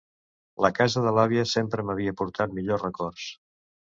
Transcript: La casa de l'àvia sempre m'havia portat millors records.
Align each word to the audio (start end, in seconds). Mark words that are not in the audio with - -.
La 0.65 0.71
casa 0.77 1.01
de 1.07 1.11
l'àvia 1.17 1.43
sempre 1.51 1.85
m'havia 1.89 2.15
portat 2.21 2.57
millors 2.61 2.87
records. 2.87 3.29